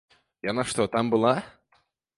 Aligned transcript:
Яна 0.51 0.65
што, 0.71 0.87
там 0.97 1.13
была? 1.17 1.37